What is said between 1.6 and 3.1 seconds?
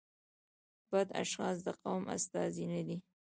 د قوم استازي نه دي.